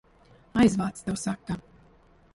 Aizvāc, 0.63 1.03
tev 1.09 1.21
saka! 1.27 1.61